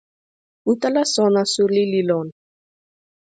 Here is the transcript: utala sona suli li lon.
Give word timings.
utala 0.71 1.01
sona 1.13 1.41
suli 1.53 1.83
li 1.91 2.01
lon. 2.09 2.27